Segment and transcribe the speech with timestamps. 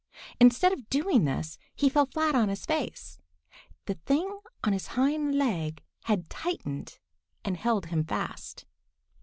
[0.39, 3.19] Instead of doing this, he fell flat on his face.
[3.85, 6.97] The thing on his hind leg had tightened
[7.45, 8.65] and held him fast.